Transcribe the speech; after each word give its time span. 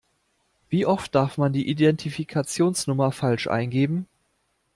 Wie 0.67 0.87
oft 0.87 1.13
darf 1.13 1.37
man 1.37 1.53
die 1.53 1.69
Identifikationsnummer 1.69 3.11
falsch 3.11 3.45
eingeben? 3.47 4.07